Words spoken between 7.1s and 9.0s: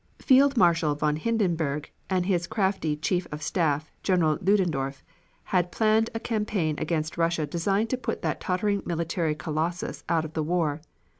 Russia designed to put that tottering